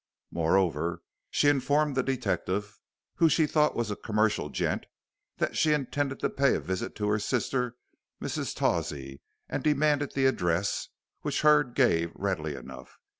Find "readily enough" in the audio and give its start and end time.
12.15-12.97